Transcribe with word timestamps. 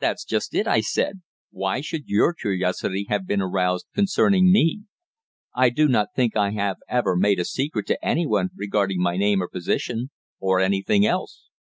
"That's 0.00 0.24
just 0.24 0.52
it," 0.56 0.66
I 0.66 0.80
said. 0.80 1.22
"Why 1.52 1.80
should 1.80 2.08
your 2.08 2.34
curiosity 2.34 3.06
have 3.08 3.24
been 3.24 3.40
aroused 3.40 3.86
concerning 3.94 4.50
me? 4.50 4.82
I 5.54 5.70
do 5.70 5.86
not 5.86 6.08
think 6.12 6.36
I 6.36 6.50
have 6.50 6.78
ever 6.88 7.14
made 7.14 7.38
a 7.38 7.44
secret 7.44 7.86
to 7.86 8.04
any 8.04 8.26
one 8.26 8.50
regarding 8.56 9.00
my 9.00 9.16
name 9.16 9.40
or 9.40 9.46
my 9.48 9.56
position, 9.56 10.10
or 10.40 10.58
anything 10.58 11.06
else." 11.06 11.50